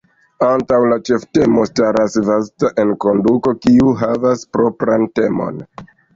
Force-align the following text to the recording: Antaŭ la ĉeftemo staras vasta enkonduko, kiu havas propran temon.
Antaŭ 0.45 0.77
la 0.91 0.95
ĉeftemo 1.09 1.65
staras 1.71 2.15
vasta 2.31 2.73
enkonduko, 2.85 3.55
kiu 3.67 3.95
havas 4.01 4.45
propran 4.59 5.09
temon. 5.21 5.63